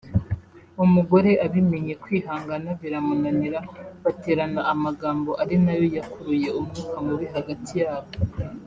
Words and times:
umugore 0.83 1.31
abimenye 1.45 1.93
kwihangana 2.03 2.69
biramunanira 2.81 3.59
baterana 4.03 4.61
amagambo 4.73 5.31
ari 5.41 5.55
nayo 5.63 5.85
yakuruye 5.97 6.47
umwuka 6.59 6.95
mubi 7.05 7.27
hagati 7.35 7.73
yabo 7.83 8.11